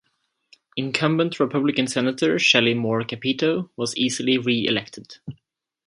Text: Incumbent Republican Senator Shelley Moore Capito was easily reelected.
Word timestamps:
Incumbent 0.75 1.39
Republican 1.39 1.85
Senator 1.85 2.39
Shelley 2.39 2.73
Moore 2.73 3.03
Capito 3.03 3.69
was 3.77 3.95
easily 3.95 4.35
reelected. 4.39 5.19